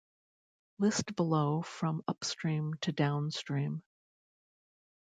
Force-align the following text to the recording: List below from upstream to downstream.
List 0.79 1.15
below 1.15 1.61
from 1.61 2.01
upstream 2.07 2.73
to 2.81 2.91
downstream. 2.91 3.83